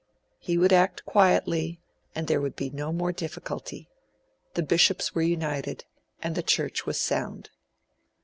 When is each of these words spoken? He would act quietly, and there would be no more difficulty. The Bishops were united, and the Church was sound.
He 0.39 0.57
would 0.57 0.73
act 0.73 1.05
quietly, 1.05 1.79
and 2.15 2.25
there 2.25 2.41
would 2.41 2.55
be 2.55 2.71
no 2.71 2.91
more 2.91 3.11
difficulty. 3.11 3.87
The 4.55 4.63
Bishops 4.63 5.13
were 5.13 5.21
united, 5.21 5.85
and 6.23 6.33
the 6.33 6.41
Church 6.41 6.87
was 6.87 6.99
sound. 6.99 7.51